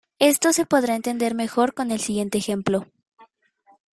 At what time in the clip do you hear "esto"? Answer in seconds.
0.31-0.51